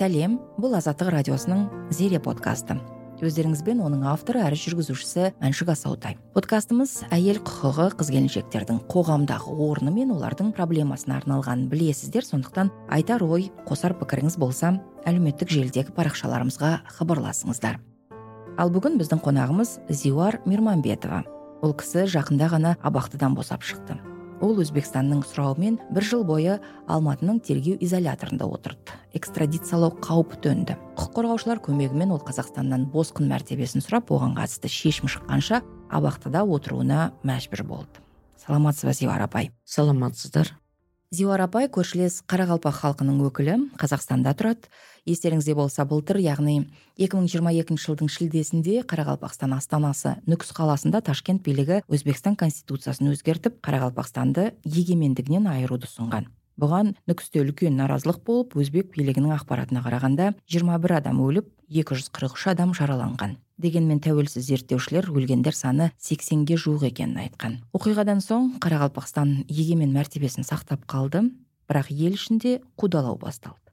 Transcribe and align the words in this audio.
сәлем 0.00 0.38
бұл 0.56 0.78
азаттық 0.78 1.10
радиосының 1.12 1.66
зере 1.92 2.16
подкасты. 2.24 2.78
Өздеріңізбен 3.20 3.82
оның 3.84 4.06
авторы 4.08 4.40
әрі 4.46 4.56
жүргізушісі 4.56 5.26
мәншүк 5.42 5.74
асаутай 5.74 6.14
подкастымыз 6.32 6.94
әйел 7.12 7.42
құқығы 7.44 7.90
қыз 8.00 8.12
келіншектердің 8.14 8.78
қоғамдағы 8.88 9.52
орны 9.66 9.92
мен 9.92 10.14
олардың 10.14 10.54
проблемасына 10.56 11.18
арналғанын 11.20 11.68
білесіздер 11.68 12.24
сондықтан 12.24 12.72
айтар 12.96 13.20
ой 13.28 13.50
қосар 13.68 13.92
пікіріңіз 14.00 14.40
болса 14.40 14.72
әлеуметтік 15.04 15.52
желідегі 15.52 15.92
парақшаларымызға 15.92 16.78
хабарласыңыздар. 16.96 17.76
Ал 18.56 18.72
бүгін 18.72 18.96
біздің 19.02 19.20
қонағымыз 19.20 19.82
зиуар 19.92 20.40
мирмамбетова. 20.48 21.26
Ол 21.60 21.76
кісі 21.76 22.08
жақында 22.08 22.48
ғана 22.56 22.78
абақтыдан 22.80 23.36
босап 23.36 23.68
шықты. 23.68 24.00
Ол 24.40 24.60
өзбекстанның 24.62 25.22
сұрауымен 25.28 25.78
бір 25.94 26.06
жыл 26.06 26.24
бойы 26.24 26.58
алматының 26.90 27.40
тергеу 27.44 27.76
изоляторында 27.84 28.48
отырды. 28.48 28.96
Экстрадициялау 29.16 29.92
қаупі 30.00 30.40
төнді. 30.44 30.76
Құқық 30.96 31.12
қорғаушылар 31.18 31.60
көмегімен 31.64 32.14
ол 32.14 32.22
қазақстаннан 32.24 32.88
босқын 32.92 33.28
мәртебесін 33.30 33.84
сұрап 33.84 34.12
оған 34.14 34.36
қатысты 34.38 34.72
шешім 34.72 35.10
шыққанша 35.12 35.62
абақтыда 35.90 36.44
отыруына 36.46 37.12
мәжбүр 37.22 37.64
болды. 37.68 38.02
Саламатсыз 38.40 38.88
ба 38.88 38.96
зиуар 38.96 39.22
апай. 39.28 39.52
Саламатсыздар. 39.64 40.54
Зиуар 41.10 41.42
апай 41.42 41.66
көршілес 41.66 42.20
қарақалпақ 42.30 42.76
халқының 42.84 43.16
өкілі 43.26 43.56
қазақстанда 43.80 44.30
тұрады. 44.38 44.70
Естеріңізде 45.08 45.54
болса 45.54 45.86
былтыр 45.88 46.20
яғни 46.20 46.66
2022 46.98 47.78
жылдың 47.80 48.10
шілдесінде 48.12 48.80
қарақалпақстан 48.90 49.54
астанасы 49.56 50.16
нүкіс 50.26 50.52
қаласында 50.56 51.00
ташкент 51.06 51.44
билігі 51.46 51.80
өзбекстан 51.88 52.36
конституциясын 52.40 53.12
өзгертіп 53.14 53.62
қарақалпақстанды 53.64 54.50
егемендігінен 54.64 55.48
айыруды 55.50 55.88
ұсынған. 55.88 56.28
Бұған 56.60 56.90
нүкісте 57.08 57.40
үлкен 57.40 57.78
наразылық 57.80 58.18
болып 58.26 58.56
өзбек 58.60 58.90
билігінің 58.92 59.32
ақпаратына 59.38 59.80
қарағанда 59.80 60.26
21 60.50 60.96
адам 60.98 61.22
өліп 61.24 61.46
243 61.72 62.50
адам 62.52 62.74
жараланған. 62.76 63.38
Дегенмен 63.60 64.00
тәуелсіз 64.04 64.44
зерттеушілер 64.44 65.08
өлгендер 65.08 65.56
саны 65.56 65.90
сексенге 65.96 66.58
жуық 66.60 66.84
екенін 66.90 67.22
айтқан. 67.24 67.58
Оқиғадан 67.76 68.20
соң 68.24 68.58
қарақалпақстан 68.60 69.46
егемен 69.48 69.94
мәртебесін 69.96 70.44
сақтап 70.48 70.84
қалды 70.90 71.30
бірақ 71.70 71.92
ел 71.94 72.16
ішінде 72.18 72.58
қудалау 72.76 73.16
басталды. 73.20 73.69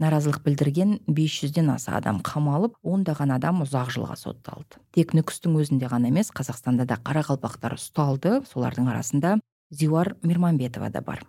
Наразылық 0.00 0.40
білдірген 0.44 0.98
500-ден 1.06 1.70
аса 1.74 1.96
адам 1.98 2.20
қамалып 2.24 2.78
ондаған 2.82 3.34
адам 3.36 3.60
ұзақ 3.64 3.92
жылға 3.94 4.16
сотталды. 4.16 4.80
Тек 4.96 5.12
нүкістің 5.16 5.58
өзінде 5.60 5.90
ғана 5.92 6.08
емес 6.08 6.32
қазақстанда 6.32 6.86
да 6.88 6.96
қарақалпақтар 7.04 7.76
ұсталды. 7.76 8.40
Солардың 8.48 8.88
арасында 8.90 9.36
зиуар 9.70 10.14
мирмамбетова 10.22 10.90
да 10.90 11.04
бар. 11.04 11.22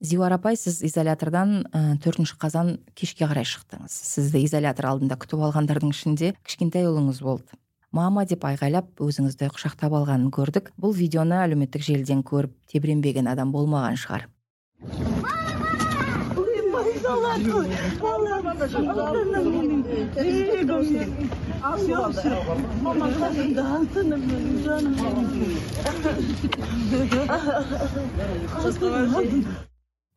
Зиуар 0.00 0.34
апай 0.36 0.56
сіз 0.56 0.82
изолятордан 0.84 1.66
төртінші 2.04 2.36
қазан 2.38 2.78
кешке 2.94 3.26
қарай 3.26 3.46
шықтыңыз. 3.48 3.94
Сізді 4.14 4.42
изолятор 4.44 4.90
алдында 4.90 5.16
күтіп 5.16 5.44
алғандардың 5.48 5.94
ішінде 5.94 6.34
кішкентай 6.44 6.84
ұлыңыз 6.90 7.22
болды. 7.24 7.56
Мама 7.94 8.24
деп 8.26 8.44
айғайлап 8.44 9.00
өзіңізді 9.00 9.52
құшақтап 9.54 9.94
алғанын 9.94 10.34
көрдік. 10.34 10.72
Бұл 10.74 10.96
видеоны 10.98 11.38
әлеуметтік 11.44 11.86
желіден 11.86 12.24
көріп 12.26 12.52
тебіренбеген 12.74 13.30
адам 13.30 13.54
болмаған 13.54 13.96
шығар. 14.02 14.28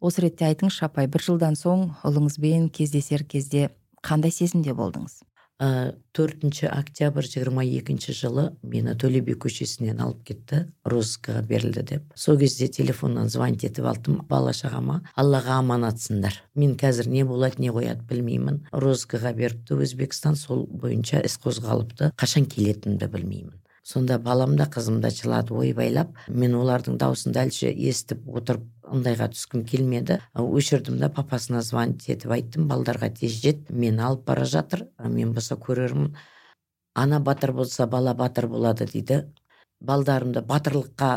Осы 0.08 0.22
ретте 0.22 0.46
айтыңызшы 0.50 0.84
апай 0.86 1.08
бір 1.08 1.24
жылдан 1.30 1.56
соң 1.58 1.88
ұлыңызбен 2.08 2.68
кездесер 2.70 3.24
кезде 3.24 3.70
қандай 4.04 4.32
сезімде 4.36 4.76
болдыңыз? 4.78 5.24
Төртінші 5.58 6.70
октябрь 6.70 7.26
жиырма 7.26 7.64
екінші 7.66 8.14
жылы 8.14 8.44
мені 8.62 8.94
төле 8.94 9.24
би 9.26 9.34
көшесінен 9.34 10.02
алып 10.06 10.22
кетті. 10.28 10.60
Розыскаға 10.86 11.42
берілді 11.50 11.82
деп. 11.82 12.04
Сол 12.16 12.38
кезде 12.38 12.68
телефоннан 12.68 13.30
звонить 13.30 13.66
етіп 13.66 13.90
алдым. 13.90 14.22
Бала 14.30 14.54
шағама 14.54 15.02
аллаға 15.18 15.58
аманатсыңдар 15.64 16.42
мен 16.54 16.78
қазір 16.78 17.10
не 17.10 17.26
болады 17.26 17.62
не 17.62 17.74
қояды 17.74 18.06
білмеймін. 18.06 18.68
Розыскаға 18.72 19.34
беріпті 19.34 19.82
өзбекстан. 19.82 20.38
Сол 20.38 20.68
бойынша 20.70 21.24
іс 21.26 21.40
қозғалыпты. 21.42 22.14
Қашан 22.18 22.46
келетінімді 22.46 23.10
білмеймін 23.10 23.58
сонда 23.88 24.18
балам 24.20 24.56
да 24.60 24.66
қызым 24.68 25.00
да 25.00 25.10
жылады 25.16 25.56
ойбайлап 25.56 26.18
мен 26.28 26.56
олардың 26.60 26.98
даусын 27.00 27.36
дәлше 27.36 27.70
естіп 27.72 28.26
отырып 28.28 28.66
ыңдайға 28.84 29.30
түскім 29.32 29.64
келмеді. 29.70 30.18
Өшірдім 30.36 30.98
да 31.00 31.08
папасына 31.08 31.62
звонить 31.64 32.10
етіп 32.12 32.34
айттым 32.36 32.68
балдарға 32.68 33.14
тез 33.22 33.38
жет 33.44 33.70
мені 33.70 34.04
алып 34.10 34.26
бара 34.28 34.44
жатыр 34.46 34.88
мен 35.00 35.32
болса 35.34 35.56
көрермін. 35.56 36.18
Ана 36.96 37.20
батыр 37.24 37.54
болса 37.54 37.88
бала 37.88 38.14
батыр 38.14 38.50
болады 38.52 38.90
дейді. 38.92 39.22
Балдарымды 39.80 40.42
батырлыққа 40.42 41.12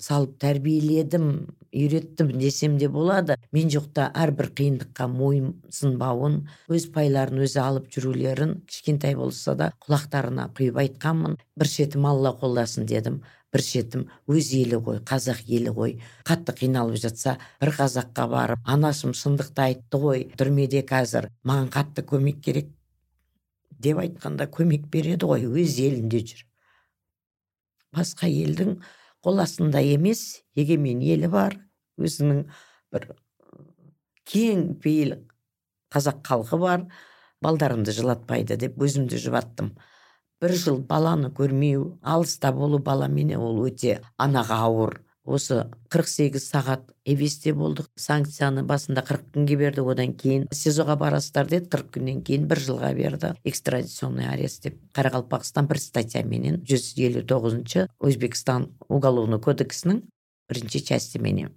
салып 0.00 0.38
тәрбиеледім 0.42 1.26
үйреттім 1.74 2.32
десем 2.38 2.76
де 2.78 2.88
болады. 2.88 3.36
Мен 3.52 3.70
жоқта 3.70 4.08
әрбір 4.14 4.50
қиындыққа 4.58 5.06
мойынсынбауын 5.10 6.40
өз 6.74 6.88
пайларын 6.94 7.44
өзі 7.46 7.60
алып 7.62 7.88
жүрулерін 7.94 8.60
кішкентай 8.70 9.14
болса 9.18 9.54
да 9.58 9.70
құлақтарына 9.86 10.50
құйып 10.56 10.80
айтқанмын. 10.84 11.38
Бір 11.56 11.70
шетім 11.70 12.06
алла 12.10 12.34
қолдасын 12.40 12.86
дедім. 12.90 13.20
Бір 13.54 13.62
шетім 13.62 14.08
өз 14.26 14.50
елі 14.58 14.80
ғой 14.82 14.98
қазақ 15.06 15.44
елі 15.46 15.74
ғой 15.76 15.92
қатты 16.26 16.56
қиналып 16.58 16.98
жатса 16.98 17.36
бір 17.62 17.70
қазаққа 17.76 18.26
барып 18.32 18.64
анашым 18.66 19.12
шындықты 19.14 19.62
айтты 19.68 20.00
ғой 20.02 20.24
түрмеде 20.34 20.82
қазір 20.88 21.28
маған 21.46 21.70
қатты 21.70 22.02
көмек 22.02 22.40
керек 22.42 22.72
деп 23.78 24.02
айтқанда 24.02 24.48
көмек 24.50 24.90
береді 24.90 25.30
ғой 25.30 25.46
өз 25.46 25.78
елінде 25.86 26.24
жүр. 26.26 26.42
Басқа 27.94 28.26
елдің 28.26 28.80
қол 29.24 29.40
астында 29.40 29.80
емес 29.80 30.42
егемен 30.60 31.00
елі 31.00 31.30
бар 31.32 31.56
өзінің 31.96 32.44
бір 32.92 33.06
кең 34.28 34.66
пейіл 34.84 35.16
қазақ 35.94 36.20
халқы 36.28 36.58
бар 36.60 36.86
балдарымды 37.44 37.94
жылатпайды 37.96 38.58
деп 38.60 38.76
өзімді 38.82 39.20
жұбаттым. 39.20 39.74
бір 40.40 40.52
жыл 40.60 40.78
баланы 40.84 41.30
көрмеу 41.32 41.98
алыста 42.02 42.52
болу 42.52 42.78
баламенен 42.78 43.40
ол 43.40 43.62
өте 43.64 44.00
анаға 44.18 44.58
ауыр. 44.66 44.98
Осы 45.24 45.64
48 45.90 46.40
сағат 46.44 46.92
эвесте 47.04 47.54
болдық. 47.56 47.88
Санкцияны 47.96 48.64
басында 48.68 49.02
40 49.06 49.32
күнге 49.34 49.58
берді 49.60 49.84
одан 49.88 50.14
кейін 50.14 50.46
сезоға 50.52 50.96
барасыздар 51.00 51.48
деді. 51.50 51.68
40 51.72 51.90
күннен 51.96 52.22
кейін 52.26 52.46
бір 52.50 52.62
жылға 52.68 52.92
берді. 52.96 53.32
Экстрадиционный 53.44 54.28
арест 54.28 54.68
деп 54.68 54.78
қарақалпақстан 54.96 55.68
бір 55.70 55.80
статьяменен 55.82 56.62
жүз 56.68 56.92
елу 57.00 57.24
тоғызыншы 57.24 57.88
өзбекстан 58.00 58.70
уголовный 58.88 59.40
кодексінің 59.40 60.04
бірінші 60.50 60.84
частіменен 60.92 61.54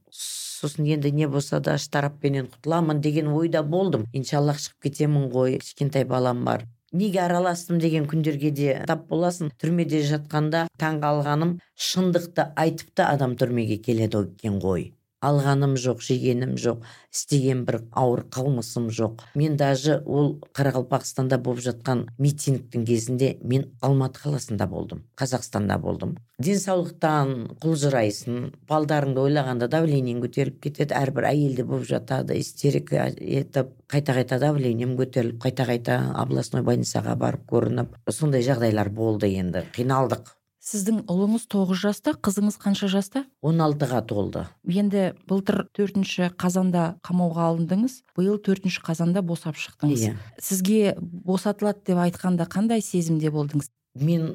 сосын 0.57 0.87
енді 0.89 1.11
не 1.11 1.27
болса 1.29 1.59
да 1.61 1.77
штрафпенен 1.77 2.47
құтыламын 2.49 3.01
деген 3.01 3.29
ойда 3.29 3.61
болдым. 3.63 4.07
Иншаллах 4.13 4.57
шығып 4.63 4.87
кетемін 4.87 5.29
ғой 5.33 5.59
кішкентай 5.61 6.07
балам 6.09 6.43
бар 6.47 6.65
неге 6.97 7.21
араластым 7.23 7.79
деген 7.83 8.07
күндерге 8.09 8.51
де 8.51 8.75
тап 8.89 9.07
боласың. 9.11 9.53
Түрмеде 9.61 10.03
жатқанда 10.11 10.65
таң 10.81 11.01
қалғаным 11.05 11.57
шындықты 11.89 12.51
айтып 12.65 12.93
та 12.97 13.11
адам 13.15 13.37
түрмеге 13.39 13.79
келеді 13.87 14.25
екен 14.27 14.61
ғой. 14.63 14.91
Алғаным 15.21 15.75
жоқ 15.81 16.03
жегенім 16.05 16.55
жоқ 16.61 16.83
істеген 17.13 17.63
бір 17.65 17.79
ауыр 17.91 18.23
қылмысым 18.29 18.89
жоқ. 18.93 19.23
Мен 19.35 19.57
даже 19.57 20.01
ол 20.05 20.37
қарақалпақстанда 20.53 21.39
болып 21.41 21.63
жатқан 21.65 22.05
митингтің 22.17 22.85
кезінде 22.85 23.37
мен 23.41 23.65
алматы 23.81 24.21
қаласында 24.21 24.67
болдым 24.69 25.03
қазақстанда 25.17 25.79
болдым. 25.81 26.17
Денсаулықтан 26.37 27.57
құлжырайсың 27.63 28.51
балдарыңды 28.69 29.23
ойлағанда 29.25 29.71
давлениең 29.73 30.21
көтеріліп 30.21 30.61
кетеді 30.67 30.93
әрбір 30.93 31.31
әйелде 31.31 31.65
болып 31.65 31.87
жатады 31.89 32.37
истерика 32.37 33.07
етіп 33.17 33.73
қайта 33.89 34.13
қайта 34.19 34.37
давлением 34.39 34.93
көтеріліп 34.99 35.41
қайта 35.41 35.65
қайта 35.65 35.99
областной 36.21 36.61
больницаға 36.61 37.17
барып 37.17 37.49
көрініп 37.49 37.97
сондай 38.13 38.45
жағдайлар 38.45 38.93
болды 38.93 39.33
енді 39.33 39.65
қиналдық. 39.73 40.35
Сіздің 40.67 41.05
ұлыңыз 41.07 41.45
тоғыз 41.51 41.79
жаста 41.79 42.11
қызыңыз 42.19 42.57
қанша 42.59 42.89
жаста? 42.91 43.23
Он 43.45 43.61
алтыға 43.63 44.01
толды. 44.09 44.43
Енді 44.67 45.13
былтыр 45.29 45.63
төртінші 45.77 46.27
қазанда 46.35 46.97
қамауға 47.07 47.47
алындыңыз 47.53 48.01
биыл 48.17 48.41
төртінші 48.43 48.83
қазанда 48.83 49.23
босап 49.23 49.55
шықтыңыз. 49.55 50.03
Иә. 50.09 50.17
Сізге 50.43 50.97
босатылады 50.99 51.85
деп 51.87 52.01
айтқанда 52.03 52.49
қандай 52.51 52.83
сезімде 52.83 53.31
болдыңыз? 53.31 53.71
Мен 54.03 54.33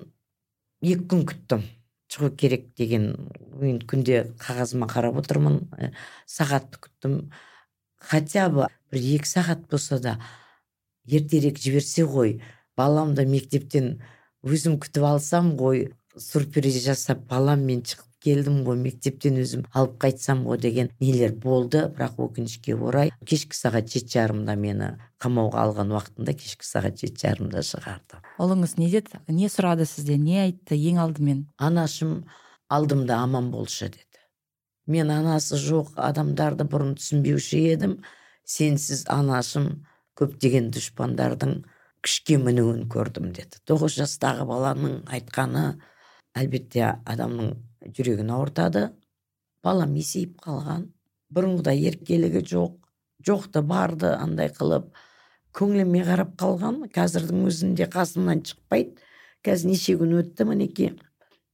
екі 0.80 1.04
күн 1.12 1.26
күттім. 1.28 1.66
Шығу 2.12 2.32
керек 2.36 2.70
деген 2.80 3.12
мен 3.60 3.82
күнде 3.88 4.24
қағазыма 4.40 4.88
қарап 4.88 5.20
отырмын. 5.20 5.62
Ә, 5.76 5.92
сағатты 6.28 6.80
күттім. 6.80 7.18
Хотя 8.00 8.48
бы 8.48 8.68
бір 8.92 9.04
екі 9.18 9.28
сағат 9.28 9.68
болса 9.70 10.00
да 10.00 10.18
ертерек 11.04 11.60
жіберсе 11.60 12.04
ғой 12.08 12.38
баламды 12.76 13.24
мектептен 13.28 13.98
өзім 14.42 14.78
күтіп 14.82 15.06
алсам 15.06 15.54
ғой 15.60 15.90
сюрприз 16.16 16.82
жасап 16.84 17.24
баламмен 17.30 17.82
шығып 17.86 18.08
келдім 18.22 18.60
ғой 18.66 18.78
мектептен 18.78 19.40
өзім 19.42 19.64
алып 19.74 19.96
қайтсам 20.04 20.44
ғой 20.46 20.60
деген 20.62 20.90
нелер 21.02 21.34
болды. 21.34 21.86
Бірақ 21.96 22.20
өкінішке 22.22 22.76
орай 22.76 23.10
кешкі 23.26 23.56
сағат 23.58 23.90
жеті 23.90 24.18
жарымда 24.18 24.54
мені 24.58 24.92
қамауға 25.22 25.66
алған 25.66 25.94
уақытында 25.96 26.36
кешкі 26.38 26.68
сағат 26.68 27.02
жеті 27.02 27.26
жарымда 27.26 27.64
шығарды. 27.66 28.22
Ұлыңыз 28.42 28.76
не 28.78 28.90
деді 28.92 29.22
не 29.28 29.50
сұрады 29.50 29.86
сізден 29.88 30.22
не 30.22 30.38
айтты 30.44 30.78
ең 30.78 31.02
алдымен? 31.02 31.44
Анашым 31.58 32.22
алдымда 32.70 33.18
аман 33.24 33.50
болшы 33.50 33.90
деді. 33.90 34.22
Мен 34.86 35.10
анасы 35.10 35.58
жоқ 35.58 35.94
адамдарды 35.96 36.66
бұрын 36.66 36.96
түсінбеуші 36.98 37.62
едім. 37.74 38.00
Сенсіз 38.44 39.04
анашым 39.10 39.84
көптеген 40.18 40.70
дұшпандардың 40.74 41.62
күшке 42.02 42.38
мінуін 42.42 42.88
көрдім 42.90 43.30
деді. 43.34 43.60
Тоғыз 43.66 43.94
жастағы 44.00 44.46
баланың 44.48 45.02
айтқаны 45.06 45.78
әлбетте 46.38 46.84
адамның 47.08 47.54
жүрегін 47.96 48.32
ауыртады. 48.34 48.90
Балам 49.62 49.94
есейіп 49.98 50.40
қалған. 50.44 50.88
Бұрынғыдай 51.32 51.82
еркелігі 51.88 52.42
жоқ. 52.52 52.76
Жоқты 53.26 53.62
барды 53.62 54.10
андай 54.16 54.50
қылып 54.52 54.90
көңіліме 55.56 56.04
қарап 56.08 56.36
қалған 56.40 56.82
қазірдің 56.94 57.46
өзінде 57.48 57.88
қасымнан 57.92 58.44
шықпайды. 58.48 58.96
Қазір 59.42 59.72
неше 59.72 59.96
күн 59.98 60.16
өтті 60.20 60.46
мінекей. 60.48 60.92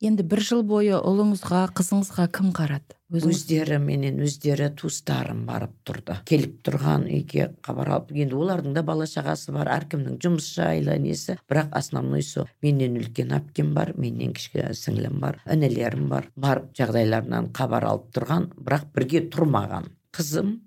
Енді 0.05 0.25
бір 0.29 0.45
жыл 0.45 0.63
бойы 0.63 0.99
ұлыңызға 1.01 1.67
қызыңызға 1.79 2.29
кім 2.37 2.53
қарады? 2.57 2.98
Өздері 3.09 3.79
менен 3.81 4.19
өздері 4.21 4.69
туыстарым 4.77 5.47
барып 5.49 5.73
тұрды. 5.89 6.19
Келіп 6.29 6.59
тұрған 6.67 7.07
үйге 7.09 7.47
хабар 7.65 7.93
алып 7.95 8.13
енді 8.13 8.37
олардың 8.37 8.75
да 8.77 8.83
бала 8.85 9.07
шағасы 9.09 9.55
бар 9.57 9.71
әркімнің 9.73 10.19
жұмыс 10.21 10.51
жайлы 10.59 10.99
несі. 11.01 11.39
Бірақ 11.49 11.73
основной 11.73 12.23
со 12.23 12.45
менен 12.63 12.99
үлкен 13.01 13.33
әпкем 13.39 13.73
бар 13.75 13.95
менен 13.97 14.35
кішкене 14.37 14.75
сіңлім 14.77 15.17
бар 15.25 15.41
інілерім 15.49 16.09
бар. 16.13 16.29
Барып 16.37 16.75
жағдайларынан 16.77 17.51
хабар 17.57 17.89
алып 17.89 18.13
тұрған 18.13 18.53
бірақ 18.61 18.93
бірге 18.93 19.25
тұрмаған 19.33 19.89
қызым 20.13 20.59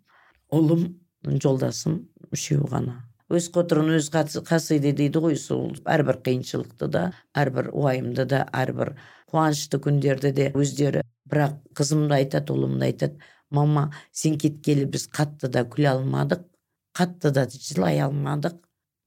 ұлым 0.49 0.89
жолдасым 1.21 2.07
үшеу 2.33 2.65
ғана. 2.65 3.03
Өз 3.31 3.45
қотырын 3.53 3.93
өз 3.95 4.09
қасиды 4.11 4.91
дейді 4.91 5.21
ғой 5.23 5.37
сол 5.39 5.69
әрбір 5.87 6.17
қиыншылықты 6.25 6.89
да 6.91 7.03
әрбір 7.37 7.69
уайымды 7.71 8.25
да 8.27 8.41
әрбір 8.51 8.97
қуанышты 9.31 9.79
күндерді 9.81 10.31
де 10.35 10.51
өздері 10.53 11.05
бірақ 11.31 11.57
қызым 11.77 12.07
да 12.11 12.19
айтады 12.21 12.53
ұлым 12.53 12.77
да 12.79 12.91
айтады. 12.91 13.17
Мама 13.51 13.89
сен 14.11 14.37
кеткелі 14.39 14.85
біз 14.91 15.09
қатты 15.11 15.49
да 15.51 15.65
күле 15.67 15.89
алмадық 15.95 16.45
қатты 16.97 17.31
да 17.31 17.47
жылай 17.51 18.01
алмадық. 18.03 18.59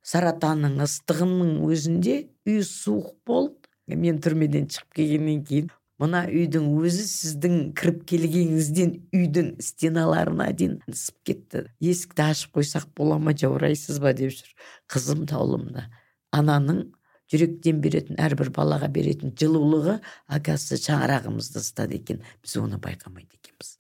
Саратанның 0.05 0.83
ыстығының 0.85 1.63
өзінде 1.65 2.17
үй 2.49 2.61
суық 2.67 3.15
болды. 3.27 3.57
Мен 3.89 4.21
түрмеден 4.25 4.69
шығып 4.73 4.97
келгеннен 4.97 5.43
кейін 5.45 5.71
мына 6.01 6.25
үйдің 6.29 6.67
өзі 6.81 7.05
сіздің 7.09 7.57
кіріп 7.77 8.03
келгеніңізден 8.11 8.95
үйдің 9.15 9.51
стеналарына 9.63 10.49
дейін 10.57 10.79
ысып 10.91 11.19
кетті. 11.29 11.65
Есікті 11.85 12.25
ашып 12.31 12.57
қойсақ 12.59 12.89
бола 12.97 13.19
ма 13.21 13.37
жаурайсыз 13.37 14.01
ба 14.01 14.15
деп 14.17 14.33
жүр. 14.35 14.55
Қызым 14.93 15.25
да 15.29 15.41
ұлым 15.45 15.69
да. 15.77 15.87
Ананың 16.33 16.87
жүректен 17.33 17.81
беретін 17.85 18.19
әрбір 18.21 18.51
балаға 18.55 18.89
беретін 18.93 19.33
жылулығы 19.39 19.99
оказывается 20.29 20.79
шаңырағымызды 20.85 21.63
ыстады 21.63 21.99
екен. 21.99 22.23
Біз 22.45 22.57
оны 22.61 22.79
байқамайды 22.83 23.39
екенбіз. 23.39 23.79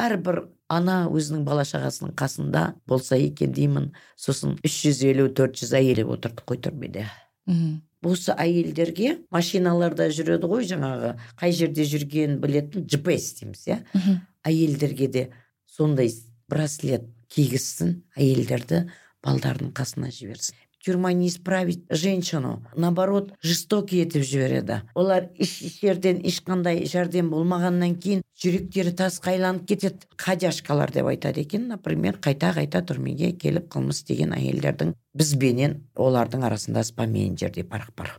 Әрбір 0.00 0.40
ана 0.72 1.04
өзінің 1.12 1.44
бала 1.46 1.62
шағасының 1.68 2.14
қасында 2.18 2.64
болса 2.88 3.18
екен 3.20 3.52
деймін. 3.54 3.92
Сосын 4.16 4.56
үш 4.64 4.80
жүз 4.86 5.04
елу 5.10 5.28
төрт 5.30 5.60
жүз 5.60 5.74
әйелі 5.78 6.08
отырдық 6.16 6.48
қой 6.48 6.62
түрмеде. 6.64 7.06
Осы 8.04 8.34
әйелдерге 8.36 9.18
машиналарда 9.32 10.08
жүреді 10.12 10.48
ғой 10.50 10.66
жаңағы. 10.68 11.14
Қай 11.40 11.54
жерде 11.56 11.86
жүргенін 11.88 12.40
білетін 12.42 12.88
gps 12.88 13.30
дейміз 13.40 13.64
иә? 13.68 13.78
Әйелдерге 14.44 15.08
де 15.08 15.24
сондай 15.68 16.10
браслет 16.48 17.06
кигізсін 17.32 18.02
әйелдерді 18.16 18.86
балдардың 19.24 19.72
қасына 19.76 20.10
жіберсін. 20.12 20.56
Тюрьма 20.84 21.12
не 21.12 21.28
исправить 21.28 21.84
женщину. 21.90 22.62
Наоборот 22.76 23.32
жестокий 23.42 24.02
етіп 24.02 24.22
жібереді 24.22 24.82
олар 24.94 25.30
еш 25.40 25.80
жерден 25.80 26.20
ешқандай 26.20 26.84
жәрдем 26.90 27.30
болмағаннан 27.32 27.96
кейін 27.96 28.22
жүректері 28.36 28.92
тасқа 28.98 29.32
айланып 29.32 29.64
кетеді. 29.68 30.04
Ходяшкалар 30.16 30.92
деп 30.92 31.08
айтады 31.08 31.40
екен. 31.40 31.68
Например 31.68 32.18
қайта 32.20 32.52
қайта 32.52 32.84
түрмеге 32.84 33.32
келіп 33.38 33.70
қылмыс 33.72 34.02
істеген 34.02 34.36
әйелдердің 34.36 34.92
бізбенен 35.16 35.80
олардың 35.96 36.44
арасында 36.44 36.84
спаменджер 36.84 37.54
парақ 37.64 37.90
бар. 37.96 38.12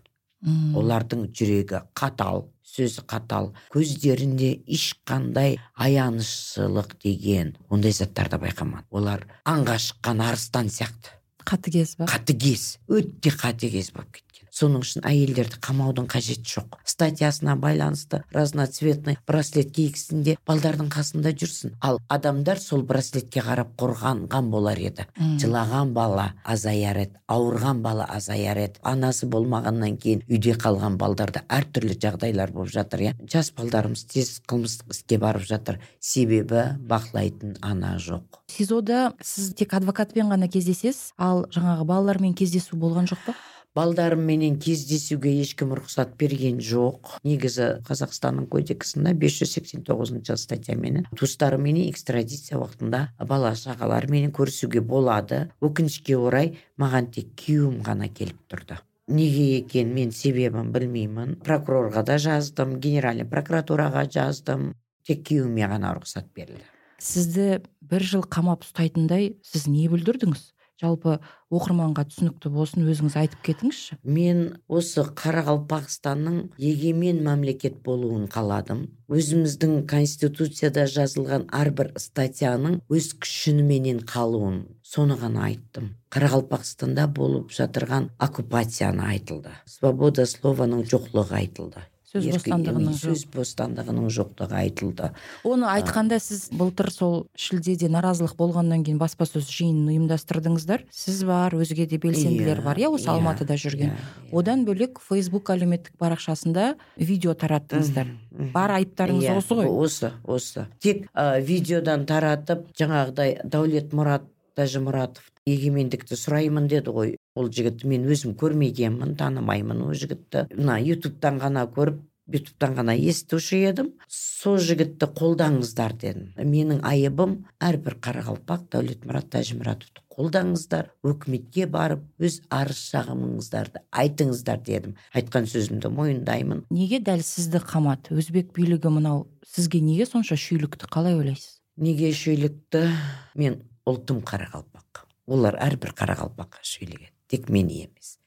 Олардың 0.45 1.29
жүрегі 1.33 1.81
қатал 1.97 2.47
сөзі 2.75 3.05
қатал 3.09 3.51
көздерінде 3.73 4.51
ешқандай 4.67 5.57
аянышшылық 5.73 6.97
деген 7.03 7.55
ондай 7.69 7.95
заттарды 7.95 8.39
байқамады. 8.41 8.85
Олар 8.91 9.25
аңға 9.45 9.77
шыққан 9.87 10.21
арыстан 10.25 10.69
сияқты. 10.69 11.15
Қатыгез 11.45 11.95
ба? 11.99 12.09
Қатыгез. 12.09 12.77
Өте 12.89 13.31
қатыгез 13.33 13.91
болып 13.95 14.11
кеткен 14.17 14.24
соның 14.55 14.85
үшін 14.85 15.03
әйелдерді 15.07 15.59
қамаудың 15.63 16.07
қажеті 16.11 16.47
жоқ. 16.55 16.77
Статьясына 16.87 17.57
байланысты 17.59 18.23
разноцветный 18.31 19.17
браслет 19.27 19.73
кигізсін 19.75 20.23
де 20.23 20.37
балдардың 20.47 20.89
қасында 20.93 21.35
жүрсін. 21.35 21.75
Ал 21.81 21.99
адамдар 22.09 22.59
сол 22.63 22.85
браслетке 22.87 23.43
қарап 23.43 23.75
қорғанған 23.79 24.49
болар 24.53 24.79
еді. 24.79 25.07
Жылаған 25.41 25.91
бала 25.95 26.31
азаяр 26.43 27.01
еді 27.03 27.19
ауырған 27.27 27.81
бала 27.81 28.05
азаяр 28.15 28.59
еді. 28.63 28.79
Анасы 28.83 29.27
болмағаннан 29.31 29.97
кейін 30.01 30.23
үйде 30.29 30.55
қалған 30.61 30.97
балдарда 31.01 31.43
әртүрлі 31.49 31.97
жағдайлар 32.01 32.53
болып 32.55 32.71
жатыр 32.73 33.05
иә. 33.07 33.15
Жас 33.31 33.51
балдарымыз 33.57 34.05
тез 34.11 34.39
қылмыстық 34.47 34.93
іске 34.93 35.19
барып 35.21 35.47
жатыр. 35.49 35.81
Себебі 35.99 36.77
бақылайтын 36.85 37.57
ана 37.65 37.95
жоқ. 37.97 38.43
Сизода 38.51 39.11
сіз 39.23 39.53
тек 39.57 39.73
адвокатпен 39.73 40.29
ғана 40.31 40.49
кездесесіз 40.51 41.15
ал 41.17 41.45
жаңағы 41.49 41.89
балалармен 41.89 42.37
кездесу 42.37 42.77
болған 42.77 43.09
жоқ 43.09 43.25
па? 43.25 43.37
Балдарымменен 43.75 44.55
кездесуге 44.63 45.33
ешкім 45.41 45.73
рұқсат 45.75 46.15
берген 46.19 46.61
жоқ. 46.63 47.17
Негізі 47.27 47.67
қазақстанның 47.87 48.47
кодексында 48.51 49.13
бес 49.19 49.35
жүз 49.41 49.53
сексен 49.57 49.83
тоғызыншы 49.87 50.37
статьяменен 50.39 51.09
туыстарыменен 51.11 51.89
экстрадиция 51.91 52.59
уақытында 52.61 53.01
бала 53.27 53.51
шағаларыменен 53.59 54.31
көрісуге 54.35 54.81
болады. 54.81 55.49
Өкінішке 55.59 56.15
орай 56.17 56.55
маған 56.79 57.11
тек 57.15 57.33
күйеуім 57.41 57.81
ғана 57.85 58.07
келіп 58.07 58.39
тұрды. 58.51 58.79
Неге 59.07 59.59
екен 59.59 59.91
мен 59.93 60.15
себебін 60.15 60.71
білмеймін. 60.73 61.35
Прокурорға 61.45 62.01
да 62.07 62.15
жаздым 62.17 62.79
генеральный 62.81 63.27
прокуратураға 63.29 64.07
жаздым. 64.09 64.71
Тек 65.05 65.27
күйеуіме 65.27 65.67
ғана 65.69 65.91
рұқсат 65.99 66.31
берілді. 66.33 66.63
Сізді 67.05 67.59
бір 67.85 68.01
жыл 68.07 68.23
қамап 68.23 68.63
ұстайтындай 68.65 69.35
сіз 69.45 69.67
не 69.69 69.85
бүлдірдіңіз? 69.91 70.54
Жалпы 70.81 71.19
оқырманға 71.55 72.03
түсінікті 72.09 72.51
болсын 72.51 72.87
өзіңіз 72.91 73.15
айтып 73.21 73.41
кетіңізші. 73.47 73.97
Мен 74.03 74.41
осы 74.67 75.05
қарақалпақстанның 75.21 76.39
егемен 76.59 77.21
мемлекет 77.23 77.79
болуын 77.85 78.27
қаладым. 78.31 78.85
Өзіміздің 79.07 79.85
конституцияда 79.87 80.85
жазылған 80.91 81.47
әрбір 81.55 81.93
статьяның 82.01 82.81
өз 82.91 83.13
күшіменен 83.23 84.03
қалуын 84.09 84.63
соны 84.83 85.15
ғана 85.21 85.47
айттым. 85.49 85.93
Қарақалпақстанда 86.11 87.07
болып 87.07 87.55
жатырған 87.55 88.11
оккупацияны 88.19 89.07
айтылды. 89.15 89.55
Свобода 89.69 90.27
слованың 90.27 90.83
жоқтығы 90.91 91.39
айтылды. 91.43 91.85
Сөз 92.15 92.29
бостандығының 92.35 92.95
сөз 92.99 93.23
бостандығының 93.33 94.09
жоқтығы 94.15 94.57
айтылды. 94.61 95.09
Оны 95.47 95.67
айтқанда 95.71 96.19
сіз 96.23 96.47
былтыр 96.55 96.91
сол 96.93 97.15
шілдеде 97.35 97.89
наразылық 97.91 98.35
болғаннан 98.39 98.85
кейін 98.85 98.99
баспасөз 99.01 99.49
жиынын 99.51 99.91
ұйымдастырдыңыздар. 99.93 100.85
Сіз 100.93 101.23
бар 101.27 101.55
өзге 101.57 101.87
де 101.89 101.99
белсенділер 102.01 102.61
бар 102.65 102.79
иә 102.81 102.91
осы 102.93 103.09
иә, 103.09 103.15
алматыда 103.15 103.57
жүрген. 103.59 103.91
иә, 103.91 104.05
иә. 104.31 104.39
одан 104.39 104.65
бөлек 104.65 105.01
фейсбук 105.03 105.51
әлеуметтік 105.55 105.97
парақшасында 105.99 106.75
видео 106.97 107.33
тараттыңыздар 107.33 108.13
бар 108.53 108.77
айыптарыңыз 108.79 109.29
осы 109.37 109.59
ғой. 109.59 109.69
осы 109.69 110.13
осы. 110.23 110.67
Тек 110.79 111.07
видеодан 111.15 112.05
таратып 112.05 112.67
жаңағыдай 112.77 113.39
дәулет 113.43 113.93
мұрат 113.95 114.27
тәжімұратов 114.55 115.27
егемендікті 115.45 116.17
сұраймын 116.19 116.67
деді 116.71 116.93
ғой. 116.95 117.15
Ол 117.35 117.51
жігітті 117.51 117.91
мен 117.91 118.07
өзім 118.07 118.35
көрмегенмін 118.39 119.15
танымаймын 119.19 119.83
ол 119.85 119.93
жігітті. 119.93 120.47
Мына 120.55 120.79
ютубтан 120.79 121.39
ғана 121.43 121.65
көріп 121.67 121.99
ютубтан 122.31 122.75
ғана 122.79 122.95
естуші 122.95 123.59
едім. 123.69 123.91
Сол 124.07 124.57
жігітті 124.57 125.09
қолдаңыздар 125.17 125.93
дедім. 125.99 126.31
Менің 126.39 126.81
айыбым 126.87 127.43
әрбір 127.59 127.99
қарақалпақ 128.01 128.65
дәулетмұрат 128.73 129.29
тәжімұратовты 129.35 130.03
қолдаңыздар 130.15 130.89
өкіметке 131.05 131.67
барып 131.69 132.05
өз 132.23 132.39
арыз 132.49 132.79
шағымыңыздарды 132.93 133.83
айтыңыздар 133.91 134.61
дедім. 134.65 134.95
Айтқан 135.13 135.49
сөзімді 135.51 135.91
мойындаймын. 135.91 136.63
Неге 136.71 137.01
дәл 137.03 137.23
сізді 137.25 137.61
қамады 137.67 138.15
өзбек 138.15 138.53
билігі 138.55 138.93
мынау 138.95 139.25
сізге 139.55 139.83
неге 139.83 140.07
сонша 140.07 140.39
шүйлікті? 140.39 140.87
Қалай 140.87 141.19
ойлайсыз? 141.19 141.59
Неге 141.75 142.13
шүйлікті? 142.15 142.87
Мен 143.35 143.59
ұлтым 143.85 144.23
қарақалпақ. 144.23 145.03
Олар 145.27 145.59
әрбір 145.59 145.91
қарақалпаққа 145.97 146.63
шүйлігеді 146.63 147.14
тек 147.31 147.49
мен 147.49 147.69
емес. 147.69 148.17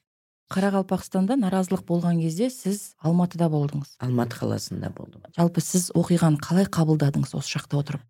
Қарақалпақстанда 0.49 1.35
наразылық 1.37 1.83
болған 1.85 2.23
кезде 2.23 2.47
сіз 2.49 2.95
алматыда 3.05 3.51
болдыңыз. 3.53 3.99
Алматы 4.01 4.39
қаласында 4.39 4.89
болдым. 4.95 5.21
Жалпы 5.37 5.61
сіз 5.61 5.91
оқиғаны 5.93 6.41
қалай 6.41 6.65
қабылдадыңыз 6.65 7.35
осы 7.37 7.59
жақта 7.59 7.77
отырып? 7.83 8.07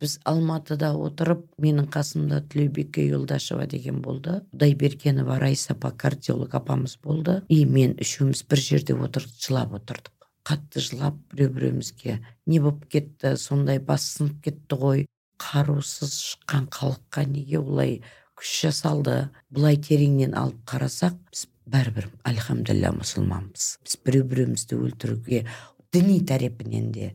Біз 0.00 0.16
алматыда 0.24 0.94
отырып 0.96 1.44
менің 1.60 1.90
қасымда 1.92 2.40
тілеубике 2.48 3.04
юлдашева 3.10 3.66
деген 3.68 4.00
болды 4.02 4.40
құдайбергенова 4.54 5.36
райса 5.38 5.74
апа 5.76 5.92
кардиолог 5.92 6.56
апамыз 6.56 6.96
болды. 7.04 7.42
И 7.48 7.66
мен 7.66 7.94
үшеуміз 8.00 8.46
бір 8.48 8.64
жерде 8.64 8.96
отырып 8.96 9.36
жылап 9.36 9.76
отырдық. 9.76 10.26
Қатты 10.44 10.80
жылап 10.80 11.20
біреу 11.30 11.52
біреуімізге 11.52 12.18
не 12.46 12.60
болып 12.64 12.88
кетті 12.88 13.36
сондай 13.36 13.78
бас 13.78 14.08
сынып 14.16 14.40
кетті 14.48 14.80
ғой. 14.80 15.06
Қарусыз 15.36 16.16
шыққан 16.16 16.70
халыққа 16.72 17.28
неге 17.28 17.60
олай 17.60 18.00
күш 18.38 18.52
жасалды 18.66 19.16
былай 19.54 19.78
тереңнен 19.78 20.34
алып 20.38 20.60
қарасақ 20.68 21.16
біз 21.30 21.46
бәрібір 21.70 22.08
альхамдулилля 22.28 22.92
мұсылманбыз. 22.98 23.66
Біз 23.84 23.96
біреу 24.04 24.28
біреуімізді 24.30 24.78
өлтіруге 24.78 25.44
діни 25.94 26.20
тарапінен 26.28 26.90
де 26.92 27.12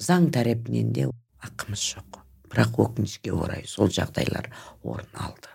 заң 0.00 0.30
тарапінен 0.34 0.92
де 0.96 1.08
ақымыз 1.44 1.86
жоқ. 1.94 2.22
Бірақ 2.52 2.78
өкінішке 2.84 3.32
орай 3.32 3.66
сол 3.68 3.92
жағдайлар 3.92 4.50
орын 4.82 5.12
алды. 5.14 5.52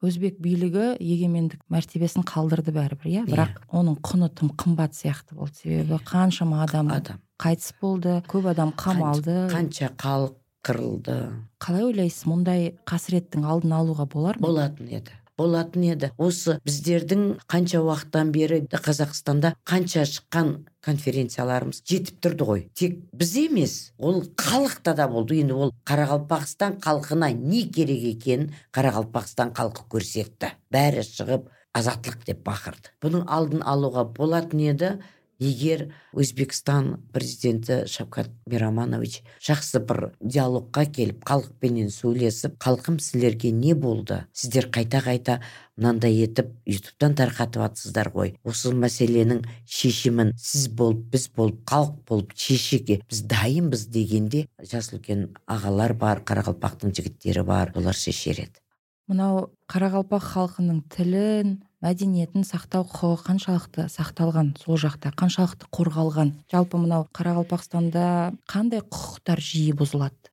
Өзбек 0.00 0.38
билігі 0.40 0.94
егемендік 0.96 1.60
мәртебесін 1.68 2.24
қалдырды 2.24 2.72
бәрібір 2.72 3.08
иә? 3.10 3.24
Бірақ 3.28 3.58
оның 3.68 3.98
құны 4.00 4.30
тым 4.32 4.48
қымбат 4.56 4.96
сияқты 4.96 5.36
болды. 5.36 5.60
Себебі 5.60 6.00
қаншама 6.08 6.62
адам 6.64 6.88
адам. 6.88 7.20
қайтыс 7.36 7.74
болды 7.80 8.22
көп 8.28 8.48
адам 8.48 8.72
қамалды. 8.72 9.50
Қанша 9.52 9.92
халық 10.00 10.39
қырылды. 10.66 11.16
Қалай 11.62 11.88
ойлайсыз 11.90 12.28
мұндай 12.30 12.74
қасіреттің 12.88 13.46
алдын 13.48 13.76
алуға 13.80 14.06
болар 14.10 14.40
ма? 14.40 14.48
Болатын 14.48 14.92
еді 15.00 15.20
болатын 15.40 15.86
еді. 15.88 16.10
Осы 16.20 16.58
біздердің 16.66 17.22
қанша 17.50 17.80
уақыттан 17.84 18.32
бері 18.34 18.60
қазақстанда 18.70 19.54
қанша 19.68 20.04
шыққан 20.08 20.52
конференцияларымыз 20.84 21.82
жетіп 21.88 22.20
тұрды 22.24 22.48
ғой. 22.48 22.64
Тек 22.76 22.98
біз 23.16 23.36
емес 23.40 23.76
ол 23.98 24.22
халықта 24.36 24.94
да 24.98 25.08
болды. 25.08 25.40
Енді 25.40 25.56
ол 25.56 25.72
қарақалпақстан 25.88 26.80
халқына 26.84 27.32
не 27.32 27.64
керек 27.72 28.04
екенін 28.14 28.52
қарақалпақстан 28.76 29.54
халқы 29.56 29.86
көрсетті. 29.94 30.52
Бәрі 30.72 31.06
шығып 31.06 31.48
азаттылық 31.76 32.26
деп 32.26 32.44
бақырды. 32.44 32.92
Бұның 33.02 33.24
алдын 33.30 33.64
алуға 33.64 34.04
болатын 34.16 34.64
еді 34.66 34.94
егер 35.40 35.88
өзбекстан 36.12 37.00
президенті 37.14 37.86
шавкат 37.88 38.28
мираманович 38.46 39.22
жақсы 39.40 39.80
бір 39.88 40.12
диалогқа 40.20 40.84
келіп 40.92 41.24
халықпенен 41.26 41.88
сөйлесіп 41.90 42.58
халқым 42.60 43.00
сіздерге 43.00 43.50
не 43.50 43.74
болды? 43.74 44.26
Сіздер 44.36 44.68
қайта 44.68 45.00
қайта 45.04 45.38
мынандай 45.80 46.18
етіп 46.20 46.52
ютубтан 46.68 47.16
тарқатып 47.16 47.64
жатсыздар 47.64 48.12
ғой. 48.12 48.34
Осы 48.44 48.74
мәселенің 48.76 49.46
шешімін 49.64 50.34
сіз 50.36 50.68
болып 50.76 51.06
біз 51.14 51.30
болып 51.36 51.64
халық 51.64 51.96
болып 52.08 52.36
шешеге 52.36 53.00
біз 53.08 53.24
дайынбыз 53.30 53.86
дегенде 53.88 54.44
жасы 54.60 54.98
үлкен 54.98 55.30
ағалар 55.48 55.96
бар 55.96 56.20
қарақалпақтың 56.20 56.92
жігіттері 56.92 57.46
бар 57.48 57.72
олар 57.74 57.96
шешер 57.96 58.44
еді. 58.44 58.60
Мынау 59.08 59.48
қарақалпақ 59.72 60.22
халқының 60.36 60.84
тілін 60.92 61.56
мәдениетін 61.84 62.44
сақтау 62.44 62.84
құқығы 62.90 63.22
қаншалықты 63.24 63.86
сақталған 63.92 64.52
сол 64.60 64.76
жақта 64.80 65.12
қаншалықты 65.16 65.70
қорғалған? 65.72 66.34
Жалпы 66.52 66.80
мынау 66.80 67.06
қарақалпақстанда 67.16 68.04
қандай 68.50 68.84
құқықтар 68.84 69.40
жиі 69.40 69.72
бұзылады? 69.80 70.32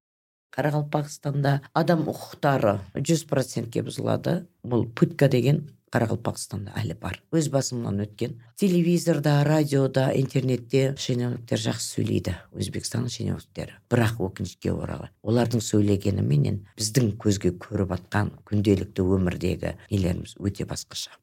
Қарақалпақстанда 0.58 1.60
адам 1.78 2.04
құқықтары 2.10 2.78
жүз 2.98 3.24
процентке 3.30 3.86
бұзылады. 3.86 4.42
Бұл 4.68 4.88
пытка 4.92 5.30
деген 5.32 5.64
қарақалпақстанда 5.94 6.74
әлі 6.82 6.98
бар. 7.00 7.20
Өз 7.32 7.50
басымнан 7.54 8.02
өткен 8.04 8.36
телевизорда 8.60 9.40
радиода 9.48 10.10
интернетте 10.18 10.94
шенеуніктер 11.00 11.62
жақсы 11.64 11.98
сөйлейді 11.98 12.36
өзбекстанның 12.58 13.14
шенеуніктері. 13.14 13.78
Бірақ 13.92 14.22
өкінішке 14.28 14.74
орай 14.74 15.10
олардың 15.24 15.64
сөйлегеніменен 15.64 16.64
біздің 16.80 17.14
көзге 17.22 17.54
көріп 17.62 17.96
жатқан 17.96 18.34
күнделікті 18.50 19.06
өмірдегі 19.18 19.76
нелеріміз 19.92 20.38
өте 20.44 20.68
басқаша. 20.68 21.16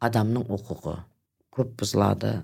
Адамның 0.00 0.46
құқығы 0.52 0.98
көп 1.56 1.72
бұзылады 1.80 2.36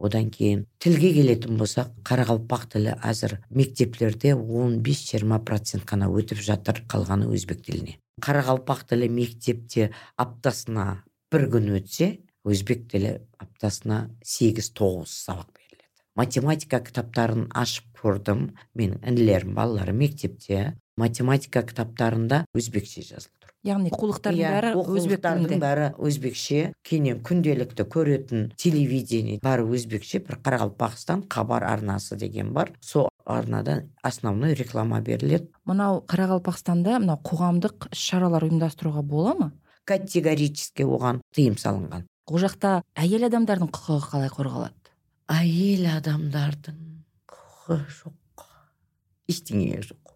одан 0.00 0.30
кейін 0.32 0.64
тілге 0.82 1.12
келетін 1.14 1.58
болсақ 1.60 1.92
қарақалпақ 2.08 2.66
тілі 2.74 2.94
әзір 3.04 3.36
мектеплерде 3.54 4.32
15-20 4.34 5.44
процент 5.46 5.86
қана 5.88 6.08
өтіп 6.10 6.40
жатыр 6.44 6.82
қалғаны 6.90 7.28
өзбек 7.34 7.62
тіліне. 7.66 7.98
Қарақалпақ 8.24 8.86
тілі 8.90 9.10
мектепте 9.12 9.90
аптасына 10.16 11.04
бір 11.32 11.46
күн 11.54 11.70
өтсе 11.78 12.10
өзбек 12.48 12.88
тілі 12.90 13.18
аптасына 13.38 14.08
сегіз 14.24 14.72
тоғыз 14.76 15.12
сабақ 15.26 15.52
беріледі. 15.54 15.88
Математика 16.16 16.80
кітаптарын 16.84 17.48
ашып 17.54 17.86
көрдім. 18.00 18.50
Менің 18.74 19.04
інілерім 19.04 19.54
балалары 19.54 19.92
мектепте 19.92 20.74
математика 21.00 21.62
кітаптарында 21.64 22.44
өзбекше 22.56 23.04
жазылып 23.04 23.36
тұр 23.36 23.39
яғни 23.66 23.90
оқулықтардың 23.92 24.40
Иә, 24.40 24.50
бәрі 24.54 24.70
оқулықтардың 24.80 25.60
бәрі 25.60 25.86
өзбекше. 26.00 26.72
Кейіннен 26.86 27.20
күнделікті 27.26 27.86
көретін 27.92 28.46
телевидение 28.60 29.38
бәрі 29.44 29.66
өзбекше. 29.68 30.22
Бір 30.24 30.40
қарақалпақстан 30.44 31.26
хабар 31.30 31.66
арнасы 31.68 32.16
деген 32.16 32.52
бар. 32.56 32.72
Сол 32.80 33.08
арнада 33.24 33.84
основной 34.02 34.54
реклама 34.54 35.00
беріледі. 35.00 35.50
Мынау 35.64 36.02
қарақалпақстанда 36.08 37.00
мынау 37.04 37.20
қоғамдық 37.24 37.90
іс 37.92 38.04
шаралар 38.10 38.48
ұйымдастыруға 38.48 39.02
бола 39.02 39.34
ма? 39.38 39.52
Категорически 39.84 40.84
оған 40.86 41.20
тыйым 41.34 41.56
салынған. 41.60 42.06
Ол 42.30 42.38
жақта 42.38 42.80
әйел 42.94 43.26
адамдардың 43.26 43.72
құқығы 43.74 44.04
қалай 44.12 44.30
қорғалады? 44.30 44.94
Әйел 45.30 45.88
адамдардың 45.96 46.78
құқығы 47.30 47.80
жоқ. 48.00 48.46
Ештеңе 49.30 49.80
жоқ. 49.82 50.09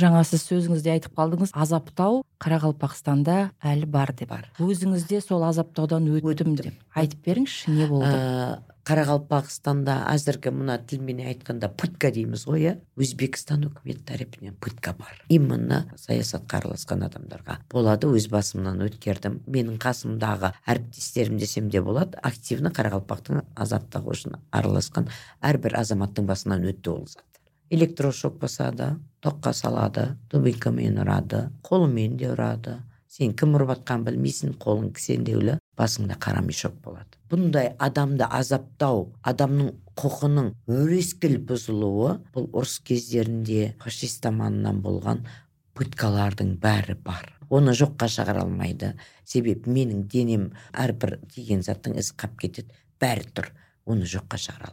Жаңа 0.00 0.24
сіз 0.26 0.46
сөзіңізде 0.48 0.94
айтып 0.96 1.14
қалдыңыз 1.18 1.52
азаптау 1.52 2.22
қарақалпақстанда 2.40 3.36
әлі 3.60 3.86
бар 3.90 4.14
деп 4.16 4.32
бар. 4.32 4.48
Өзіңіз 4.62 5.06
де 5.10 5.20
сол 5.20 5.44
азаптаудан 5.44 6.08
өттім 6.08 6.32
Өттім. 6.32 6.56
деп 6.56 6.74
айтып 6.96 7.24
беріңізші 7.26 7.74
не 7.76 7.86
болды? 7.90 8.10
Ә, 8.10 8.80
қарақалпақстанда 8.88 9.96
әзіргі 10.10 10.50
мына 10.56 10.78
тілмен 10.88 11.20
айтқанда 11.30 11.68
пытка 11.78 12.10
дейміз 12.14 12.46
ғой 12.48 12.64
иә? 12.64 12.72
Өзбекстан 12.98 13.66
үкіметі 13.68 14.02
тарапынан 14.08 14.56
пытка 14.58 14.94
бар. 14.98 15.20
Именно 15.28 15.84
саясатқа 16.00 16.62
араласқан 16.62 17.04
адамдарға 17.06 17.60
болады 17.70 18.10
өз 18.10 18.30
басымнан 18.32 18.80
өткердім. 18.88 19.42
Менің 19.46 19.78
қасымдағы 19.82 20.54
әріптестерім 20.66 21.38
десем 21.38 21.70
де 21.70 21.82
болады 21.84 22.18
активно 22.22 22.72
қарақалпақтың 22.74 23.44
азаттығы 23.54 24.14
үшін 24.16 24.38
араласқан 24.50 25.10
әрбір 25.42 25.76
азаматтың 25.84 26.26
басынан 26.30 26.64
өтті 26.72 26.96
ол 26.96 27.06
зат. 27.06 27.24
Электрошок 27.70 28.38
басады 28.42 28.96
тоққа 29.24 29.52
салады 29.54 30.06
дубинкамен 30.32 31.00
ұрады 31.04 31.48
қолымен 31.66 32.16
де 32.18 32.32
ұрады. 32.34 32.80
Сен 33.10 33.32
кім 33.34 33.56
ұрып 33.58 33.72
жатқанын 33.74 34.06
білмейсің 34.06 34.54
қолың 34.62 34.92
кісендеулі 34.94 35.56
басыңда 35.78 36.16
қара 36.22 36.42
мешок 36.46 36.76
болады. 36.84 37.18
Бұндай 37.30 37.72
адамды 37.78 38.26
азаптау 38.26 39.08
адамның 39.26 39.72
құқының 39.98 40.52
өрескел 40.70 41.36
бұзылуы 41.46 42.16
бұл 42.34 42.48
ұрыс 42.54 42.78
кездерінде 42.86 43.74
фашист 43.82 44.26
заманынан 44.26 44.82
болған 44.82 45.24
пыткалардың 45.78 46.56
бәрі 46.62 46.96
бар. 47.02 47.26
Оны 47.50 47.74
жоққа 47.74 48.06
шығара 48.10 48.44
алмайды. 48.44 48.94
Себебі 49.24 49.74
менің 49.74 50.06
денем 50.10 50.50
әрбір 50.70 51.18
тиген 51.34 51.66
заттың 51.66 51.98
ізі 51.98 52.14
қалып 52.14 52.44
кетеді 52.46 52.78
бәрі 53.02 53.26
тұр. 53.34 53.50
Оны 53.90 54.06
жоққа 54.06 54.38
шығара 54.38 54.70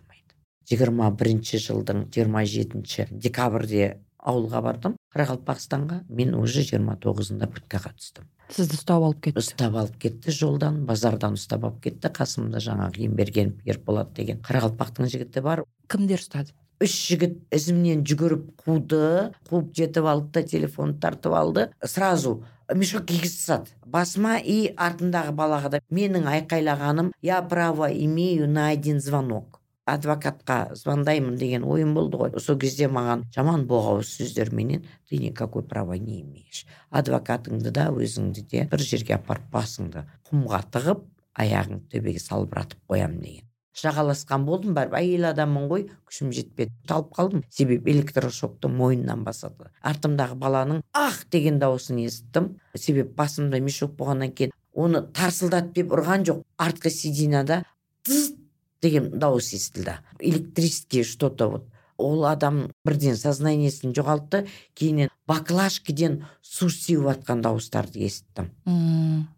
жиырма 0.69 1.11
бірінші 1.11 1.61
жылдың 1.63 2.07
жиырма 2.13 2.45
жетінші 2.45 3.07
декабрьде 3.11 3.97
ауылға 4.17 4.63
бардым. 4.65 4.97
Қарақалпақстанға 5.15 6.03
мен 6.09 6.35
уже 6.35 6.65
жиырма 6.67 6.97
тоғызында 7.01 7.47
пыткаға 7.51 7.93
түстім 7.95 8.27
сізді 8.53 8.77
ұстап 8.77 9.03
алып 9.03 9.23
кетті? 9.25 9.41
Ұстап 9.41 9.75
алып 9.77 9.97
кетті 10.01 10.33
жолдан 10.35 10.83
базардан 10.87 11.35
ұстап 11.37 11.65
алып 11.67 11.81
кетті. 11.83 12.11
Қасымда 12.15 12.61
жаңағы 12.63 13.03
емберген 13.07 13.55
ерболат 13.67 14.13
деген 14.15 14.39
қарақалпақтың 14.45 15.11
жігіті 15.11 15.43
бар. 15.45 15.63
Кімдер 15.91 16.23
ұстады? 16.23 16.55
Үш 16.83 16.93
жігіт 17.09 17.39
ізімнен 17.57 18.03
жүгіріп 18.07 18.49
қуды 18.61 19.33
қуып 19.49 19.73
жетіп 19.75 20.07
алды 20.07 20.29
да 20.37 20.43
телефонды 20.47 21.01
тартып 21.01 21.33
алды. 21.33 21.67
Сразу 21.83 22.43
мешок 22.73 23.07
кигізіп 23.09 23.37
тастады 23.37 23.75
басыма 23.85 24.37
и 24.39 24.73
артындағы 24.75 25.33
балаға 25.35 25.73
да 25.75 25.81
менің 25.89 26.27
айқайлағаным 26.29 27.13
я 27.21 27.41
право 27.41 27.89
имею 27.89 28.49
на 28.49 28.67
один 28.69 28.99
звонок 28.99 29.61
адвокатқа 29.87 30.75
звондаймын 30.75 31.37
деген 31.39 31.63
ойым 31.63 31.93
болды 31.95 32.19
ғой. 32.19 32.35
Сол 32.43 32.59
кезде 32.59 32.89
маған 32.91 33.25
жаман 33.33 33.65
боғауыз 33.69 34.11
сөздерменен 34.19 34.85
ты 35.09 35.17
никакой 35.17 35.63
права 35.63 35.97
не 35.97 36.21
имеешь. 36.21 36.65
Адвокатыңды 36.91 37.71
да 37.71 37.89
өзіңді 37.95 38.47
де 38.51 38.67
бір 38.71 38.83
жерге 38.83 39.15
апарып 39.15 39.47
басыңды 39.53 40.03
құмға 40.29 40.63
тығып 40.75 41.05
аяғыңды 41.39 41.93
төбеге 41.93 42.19
салбыратып 42.19 42.81
қоямын 42.89 43.21
деген. 43.23 43.47
Жағаласқан 43.77 44.45
болдым 44.47 44.73
бәрібір 44.73 44.97
әйел 44.97 45.27
адаммын 45.29 45.67
ғой 45.69 45.83
күшім 46.09 46.31
жетпеді 46.33 46.73
талып 46.89 47.11
қалдым. 47.13 47.43
Себебі 47.53 47.93
электрошокты 47.93 48.71
мойнынан 48.73 49.21
басады. 49.23 49.69
Артымдағы 49.85 50.35
баланың 50.41 50.81
ах! 50.97 51.19
деген 51.31 51.59
дауысын 51.61 52.01
естіттім 52.01 52.55
себебі 52.73 53.13
басымда 53.19 53.61
мешок 53.61 53.93
болғаннан 53.99 54.33
кейін 54.33 54.55
оны 54.73 55.03
тарсылдатып 55.13 55.77
деп 55.77 55.93
ұрған 55.93 56.25
жоқ. 56.25 56.41
Артқы 56.57 56.89
сиденьяда 56.89 57.61
тыз 58.01 58.31
деген 58.81 59.09
дауыс 59.19 59.53
естілді. 59.53 59.97
Электрический 60.19 61.03
что 61.03 61.29
то 61.29 61.49
вот. 61.49 61.63
Ол 61.97 62.25
адам 62.25 62.69
бірден 62.85 63.17
сознаниесін 63.17 63.93
жоғалтты 63.97 64.45
кейіннен 64.77 65.09
баклажкіден 65.27 66.25
су 66.41 66.69
сеуіп 66.69 67.07
жатқан 67.09 67.41
дауыстарды 67.41 68.05
естіттім 68.05 68.51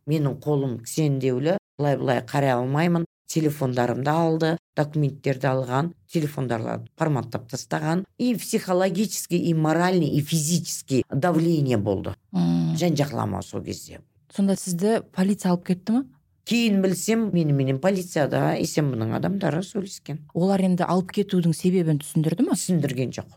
менің 0.10 0.36
қолым 0.43 0.79
кісендеулі 0.84 1.55
былай 1.79 1.96
былай 1.98 2.19
қарай 2.27 2.58
алмаймын. 2.60 3.05
Телефондарымды 3.29 4.10
алды 4.10 4.48
документтерді 4.75 5.48
алған 5.51 5.91
телефондарды 6.10 6.89
форматтап 6.98 7.46
тастаған. 7.51 8.03
И 8.17 8.34
психологический 8.36 9.38
и 9.38 9.53
моральный 9.53 10.10
и 10.10 10.22
физический 10.22 11.03
давление 11.13 11.77
болды. 11.77 12.15
Жан 12.34 12.98
жақлама 12.98 13.43
сол 13.43 13.62
кезде. 13.62 14.01
Сонда 14.36 14.55
сізді 14.55 15.01
полиция 15.13 15.51
алып 15.51 15.67
кетті 15.67 15.91
ма 15.91 16.03
кейін 16.50 16.82
білсем 16.82 17.27
меніменен 17.34 17.77
полицияда 17.84 18.56
есенбінің 18.58 19.13
адамдары 19.20 19.62
сөйлескен. 19.65 20.24
Олар 20.34 20.63
енді 20.65 20.88
алып 20.89 21.13
кетудің 21.20 21.53
себебін 21.53 22.01
түсіндірді 22.01 22.48
ма? 22.48 22.58
Түсіндірген 22.58 23.13
жоқ. 23.20 23.36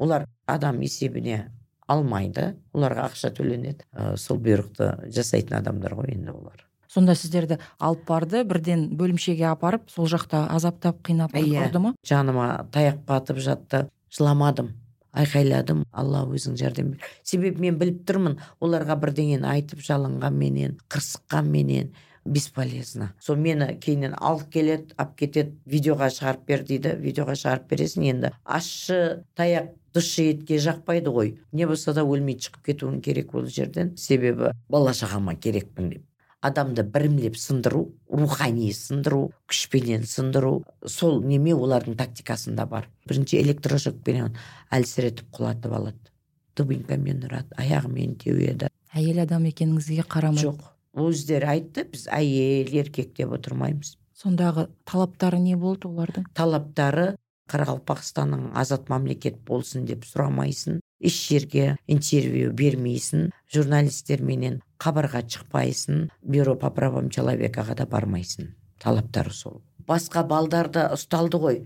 Олар 0.00 0.24
адам 0.50 0.80
есебіне 0.84 1.50
алмайды. 1.86 2.54
Оларға 2.72 3.10
ақша 3.10 3.34
төленеді. 3.36 3.84
Ә, 3.92 4.14
сол 4.16 4.40
бұйрықты 4.40 5.10
жасайтын 5.12 5.58
адамдар 5.60 5.96
ғой 5.98 6.14
енді 6.14 6.32
олар. 6.32 6.64
Сонда 6.88 7.16
сіздерді 7.18 7.58
алып 7.82 8.06
барды 8.08 8.44
бірден 8.46 8.86
бөлімшеге 8.96 9.48
апарып 9.50 9.90
сол 9.90 10.08
жақта 10.08 10.46
азаптап 10.54 11.02
қинап 11.04 11.34
иә. 11.34 11.66
ұрды 11.66 11.82
ма? 11.82 11.94
Жаныма 12.06 12.68
таяқ 12.72 13.02
батып 13.04 13.42
жатты. 13.42 13.88
Жыламадым 14.14 14.72
айқайладым. 15.12 15.84
Алла 15.92 16.24
өзің 16.30 16.56
жәрдем 16.58 16.94
бер. 16.94 17.08
Себебі 17.26 17.66
мен 17.66 17.78
біліп 17.78 18.04
тұрмын 18.06 18.38
оларға 18.62 18.96
бірдеңені 19.02 19.46
айтып 19.50 19.82
жалынғанменен 19.84 20.78
қырсыққанменен 20.90 21.92
бесполезно. 22.24 23.10
Сол 23.20 23.36
мені 23.36 23.74
кейіннен 23.80 24.14
алып 24.18 24.48
келеді 24.52 24.94
алып 24.96 25.16
кетеді 25.18 25.54
видеоға 25.66 26.08
шығарып 26.14 26.46
бер 26.48 26.64
дейді. 26.64 26.94
Видеоға 27.00 27.36
шығарып 27.38 27.68
бересің 27.70 28.08
енді. 28.10 28.30
Ащы 28.44 29.24
таяқ 29.36 29.72
дұрыс 29.94 30.16
етке 30.22 30.58
жақпайды 30.58 31.12
ғой. 31.12 31.36
Не 31.52 31.68
болса 31.70 31.94
да 31.94 32.04
өлмей 32.04 32.38
шығып 32.40 32.64
кетуің 32.70 33.00
керек 33.04 33.34
ол 33.34 33.46
жерден. 33.46 33.94
Себебі 33.96 34.54
бала 34.68 34.94
шағама 34.96 35.36
керекпін 35.36 35.90
деп. 35.92 36.04
Адамды 36.44 36.82
бірімлеп 36.84 37.38
сындыру 37.40 37.86
рухани 38.10 38.72
сындыру 38.76 39.30
күшпенен 39.48 40.04
сындыру 40.04 40.58
сол 40.84 41.22
неме 41.24 41.54
олардың 41.56 41.96
тактикасында 41.96 42.66
бар. 42.68 42.90
Бірінші 43.08 43.40
электрошокпенен 43.40 44.36
әлсіретіп 44.70 45.30
құлатып 45.32 45.72
алады. 45.72 46.12
Дубинкамен 46.54 47.24
ұрады 47.24 47.56
аяғымен 47.56 48.18
теуеді. 48.20 48.68
Әйел 48.94 49.24
адам 49.24 49.48
екеніңізге 49.48 50.04
қарамайды 50.04 50.50
жоқ. 50.50 50.73
Өздері 50.94 51.50
айтты 51.56 51.84
біз 51.90 52.08
әйел 52.12 52.72
еркек 52.82 53.14
деп 53.18 53.34
отырмаймыз 53.36 53.96
сондағы 54.24 54.68
талаптары 54.88 55.38
не 55.42 55.56
болды 55.58 55.88
олардың? 55.90 56.26
Талаптары 56.38 57.14
қарақалпақстанның 57.50 58.52
азат 58.56 58.88
мемлекет 58.88 59.40
болсын 59.48 59.84
деп 59.88 60.06
сұрамайсың 60.08 60.80
еш 61.04 61.18
жерге 61.28 61.74
интервью 61.90 62.52
бермейсің 62.56 63.28
журналистерменен 63.52 64.60
хабарға 64.80 65.24
шықпайсың 65.34 66.08
бюро 66.22 66.56
по 66.60 66.70
правам 66.72 67.10
человекаға 67.10 67.76
да 67.82 67.86
бармайсың. 67.90 68.54
Талаптары 68.80 69.32
сол. 69.32 69.60
Басқа 69.86 70.24
балдарды 70.28 70.86
ұсталды 70.94 71.40
ғой. 71.40 71.60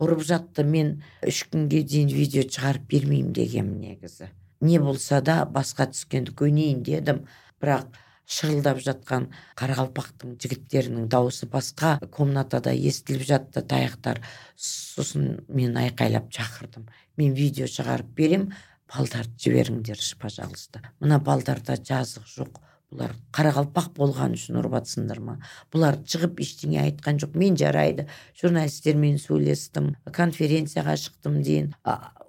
Ұрып 0.00 0.22
жатты 0.24 0.64
мен 0.64 1.00
үш 1.26 1.42
күнге 1.52 1.82
дейін 1.82 2.12
видео 2.14 2.46
шығарып 2.46 2.86
бермеймін 2.88 3.32
дегенмін 3.34 3.80
негізі. 3.82 4.30
Не 4.64 4.78
болса 4.80 5.20
да 5.20 5.42
басқа 5.44 5.90
түскенді 5.92 6.32
көнейін 6.38 6.84
дедім. 6.86 7.24
Бірақ 7.60 7.90
шырылдап 8.28 8.82
жатқан 8.84 9.30
қарақалпақтың 9.58 10.36
жігіттерінің 10.42 11.08
дауысы 11.08 11.48
басқа 11.48 11.96
комнатада 12.12 12.74
естіліп 12.76 13.24
жатты 13.24 13.62
таяқтар. 13.64 14.20
Сосын 14.56 15.40
мен 15.48 15.76
айқайлап 15.80 16.28
шақырдым. 16.34 16.88
Мен 17.16 17.32
видео 17.34 17.66
шығарып 17.66 18.12
берем 18.14 18.50
балдарды 18.88 19.32
жіберіңдерші 19.44 20.18
пожалуйста 20.20 20.82
мына 21.00 21.20
балдарда 21.24 21.78
жазық 21.80 22.28
жоқ. 22.36 22.60
Бұлар 22.88 23.12
қарақалпақ 23.36 23.90
болған 23.98 24.32
үшін 24.32 24.56
ұрып 24.62 24.78
жатсыңдар 24.78 25.18
ма? 25.20 25.34
Бұлар 25.72 25.98
шығып 26.08 26.40
ештеңе 26.40 26.78
айтқан 26.86 27.20
жоқ. 27.20 27.34
Мен 27.36 27.56
жарайды. 27.60 28.06
Журналистермен 28.40 29.18
сөйлестім 29.20 29.90
конференцияға 30.16 30.96
шықтым 30.96 31.42
дейін. 31.44 31.74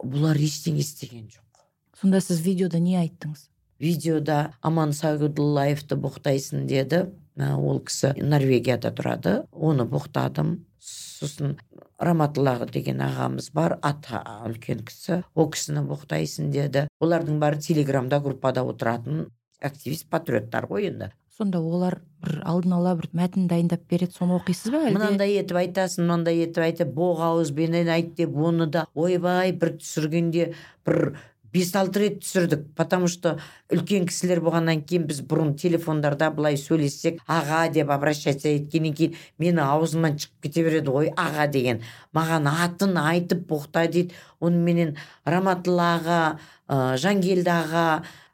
Бұлар 0.04 0.36
ештеңе 0.36 0.84
істеген 0.84 1.30
жоқ. 1.32 1.64
Сонда 2.02 2.20
сіз 2.20 2.44
видеода 2.44 2.84
не 2.84 3.00
айттыңыз? 3.00 3.49
Видеода 3.80 4.54
аман 4.62 4.94
сағидуллаевты 4.96 5.98
боқтайсың 6.00 6.68
деді. 6.70 7.08
Ол 7.40 7.80
кісі 7.80 8.14
норвегияда 8.20 8.92
тұрады. 8.96 9.36
Оны 9.52 9.88
боқтадым. 9.88 10.66
Сосын 10.80 11.58
раматулла 12.00 12.58
деген 12.72 13.02
ағамыз 13.04 13.50
бар 13.56 13.78
ата 13.82 14.24
үлкен 14.48 14.84
кісі. 14.88 15.22
Ол 15.36 15.50
кісіні 15.52 15.86
боқтайсың 15.88 16.52
деді. 16.52 16.88
Олардың 17.00 17.40
бәрі 17.40 17.64
телеграмда 17.64 18.20
группада 18.24 18.64
отыратын 18.68 19.28
активист 19.62 20.08
патриоттар 20.12 20.68
ғой 20.70 20.92
енді. 20.92 21.12
Сонда 21.40 21.62
олар 21.64 22.02
бір 22.20 22.42
алдын 22.44 22.74
ала 22.76 22.94
бір 23.00 23.08
мәтін 23.16 23.48
дайындап 23.48 23.86
береді. 23.88 24.16
Соны 24.18 24.36
оқисыз 24.36 24.74
ба 24.74 24.82
әлде? 24.84 24.96
Мынандай 24.98 25.38
етіп 25.40 25.60
айтасың 25.62 26.04
мынандай 26.04 26.42
етіп 26.44 26.66
айтып 26.66 26.92
боқ 26.96 27.22
ауызбенен 27.30 27.88
айт 27.92 28.12
деп 28.18 28.36
оны 28.36 28.68
да 28.68 28.86
ойбай 28.92 29.54
бір 29.56 29.78
түсіргенде 29.80 30.50
бір 30.88 31.14
бес 31.54 31.72
алты 31.76 32.04
рет 32.04 32.20
түсірдік 32.24 32.66
потому 32.76 33.08
что 33.08 33.38
үлкен 33.74 34.08
кісілер 34.10 34.42
болғаннан 34.46 34.84
кейін 34.86 35.08
біз 35.10 35.22
бұрын 35.30 35.56
телефондарда 35.60 36.30
былай 36.34 36.58
сөйлессек 36.58 37.20
аға 37.28 37.66
деп 37.74 37.92
обращаться 37.94 38.50
еткеннен 38.52 38.96
кейін 38.98 39.16
мені 39.42 39.64
аузымнан 39.66 40.18
шығып 40.22 40.48
кете 40.48 40.66
береді 40.66 40.94
ғой 40.96 41.12
аға 41.16 41.48
деген. 41.52 41.82
Маған 42.14 42.50
атын 42.50 42.98
айтып 43.02 43.48
боқта 43.50 43.88
дейді. 43.88 44.14
Оныменен 44.40 44.96
раматылла 45.26 45.88
аға 46.00 46.20
ә, 46.68 46.98
жангелді 46.98 47.52
аға 47.54 47.88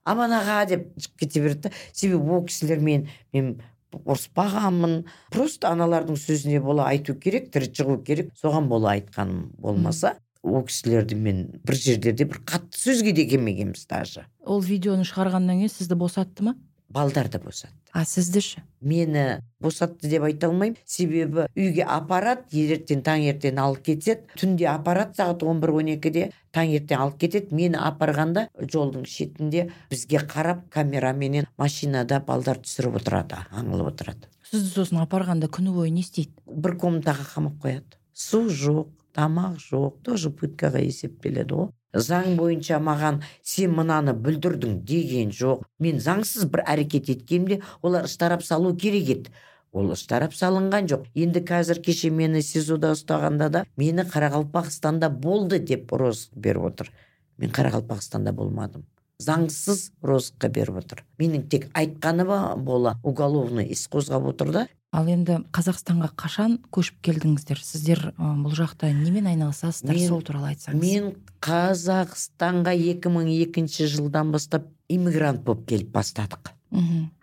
аман 0.06 0.36
аға 0.40 0.60
деп 0.70 0.92
шығып 1.00 1.24
кете 1.24 1.46
береді 1.46 1.70
да. 1.70 1.74
Себебі 1.94 2.38
ол 2.38 2.46
кісілермен 2.50 3.08
мен 3.34 3.56
ұрыспағанмын 4.04 5.06
просто 5.32 5.72
аналардың 5.72 6.20
сөзіне 6.20 6.60
бола 6.64 6.90
айту 6.92 7.16
керек 7.16 7.52
тірі 7.54 7.72
шығу 7.72 8.02
керек. 8.04 8.32
Соған 8.42 8.68
бола 8.72 8.96
айтқаным 8.98 9.52
болмаса. 9.58 10.18
Ол 10.46 10.64
кісілерді 10.70 11.18
мен 11.18 11.42
бір 11.66 11.76
жерлерде 11.76 12.30
бір 12.30 12.40
қатты 12.46 12.78
сөзге 12.78 13.16
де 13.18 13.26
келмегенбіз 13.30 13.88
даже. 13.90 14.28
Ол 14.46 14.62
видеоны 14.62 15.06
шығарғаннан 15.08 15.64
кейін 15.64 15.74
сізді 15.74 15.98
босатты 16.00 16.46
ма? 16.46 16.56
Балдарды 16.90 17.40
босатты. 17.42 17.74
А 17.92 18.06
сізді 18.06 18.42
ше 18.42 18.62
мені 18.80 19.42
босатты 19.60 20.08
деп 20.08 20.24
айта 20.28 20.48
алмаймын. 20.48 20.78
Себебі 20.86 21.48
үйге 21.58 21.84
апарады 21.90 22.46
ертең 22.62 23.02
таңертең 23.04 23.60
алып 23.60 23.82
кетеді 23.90 24.38
түнде 24.38 24.68
апарады 24.70 25.18
сағат 25.18 25.44
он 25.44 25.60
бір 25.64 25.74
он 25.80 25.90
екіде 25.96 26.30
таңертең 26.54 27.02
алып 27.02 27.18
кетеді. 27.24 27.56
Мені 27.56 27.82
апарғанда 27.82 28.48
жолдың 28.62 29.08
шетінде 29.10 29.72
бізге 29.90 30.22
қарап 30.30 30.68
камераменен 30.70 31.50
машинада 31.58 32.22
балдар 32.28 32.62
түсіріп 32.62 33.00
отырады 33.02 33.42
аңылып 33.50 33.96
отырады. 33.96 34.30
Сізді 34.52 34.70
сосын 34.76 35.02
апарғанда 35.02 35.50
күні 35.50 35.74
бойы 35.74 35.90
не 35.90 36.06
істейді? 36.06 36.36
Бір 36.46 36.78
комнатаға 36.78 37.26
қамап 37.34 37.58
қояды. 37.64 37.98
Су 38.14 38.46
жоқ. 38.48 38.92
Тамақ 39.16 39.58
жоқ 39.64 39.98
тоже 40.04 40.30
пыткаға 40.30 40.84
есептеледі 40.84 41.60
ғой. 41.62 41.72
Заң 41.96 42.36
бойынша 42.36 42.78
маған 42.84 43.22
сен 43.42 43.72
мынаны 43.78 44.14
бүлдірдің 44.20 44.82
деген 44.84 45.32
жоқ. 45.32 45.64
Мен 45.80 46.02
заңсыз 46.04 46.50
бір 46.52 46.66
әрекет 46.68 47.10
еткенімде 47.14 47.62
олар 47.82 48.10
штраф 48.12 48.44
салу 48.44 48.76
керек 48.76 49.12
еді. 49.14 49.36
Ол 49.72 49.96
штраф 50.00 50.36
салынған 50.36 50.90
жоқ. 50.92 51.08
Енді 51.16 51.44
қазір 51.48 51.80
кеше 51.84 52.12
мені 52.12 52.42
сизода 52.44 52.94
ұстағанда 52.96 53.50
да 53.52 53.64
мені 53.76 54.04
қарақалпақстанда 54.12 55.10
болды 55.10 55.60
деп 55.60 55.92
розыск 55.92 56.36
беріп 56.36 56.70
отыр. 56.72 56.92
Мен 57.38 57.52
қарақалпақстанда 57.52 58.32
болмадым. 58.32 58.86
Заңсыз 59.22 59.92
розыкқа 60.04 60.50
беріп 60.50 60.82
отыр. 60.84 61.04
Менің 61.20 61.46
тек 61.52 61.70
айтқаны 61.74 62.26
бола 62.58 62.98
уголовный 63.04 63.68
іс 63.72 63.88
қозғап 63.92 64.30
отыр 64.32 64.52
да. 64.52 64.66
Ал 64.96 65.10
енді 65.12 65.42
қазақстанға 65.52 66.14
қашан 66.16 66.60
көшіп 66.72 67.02
келдіңіздер? 67.04 67.60
Сіздер 67.60 68.14
бұл 68.18 68.56
жақта 68.56 68.92
немен 68.96 69.28
айналысасыздар? 69.28 69.98
Сол 70.08 70.24
туралы 70.24 70.54
айтсаңыз. 70.54 70.80
мен 70.80 71.16
қазақстанға 71.44 72.76
2002 72.80 73.90
жылдан 73.92 74.32
бастап 74.32 74.70
иммигрант 74.88 75.44
болып 75.44 75.68
келіп 75.68 75.92
бастадық. 75.92 76.55